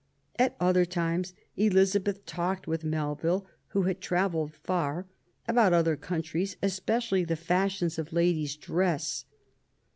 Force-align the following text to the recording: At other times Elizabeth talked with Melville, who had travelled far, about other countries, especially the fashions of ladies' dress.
At 0.39 0.55
other 0.59 0.83
times 0.83 1.35
Elizabeth 1.57 2.25
talked 2.25 2.65
with 2.65 2.83
Melville, 2.83 3.45
who 3.67 3.83
had 3.83 4.01
travelled 4.01 4.55
far, 4.55 5.05
about 5.47 5.73
other 5.73 5.95
countries, 5.95 6.57
especially 6.63 7.23
the 7.23 7.35
fashions 7.35 7.99
of 7.99 8.11
ladies' 8.11 8.55
dress. 8.55 9.25